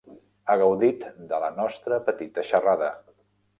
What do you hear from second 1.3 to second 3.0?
de la nostra petita xerrada.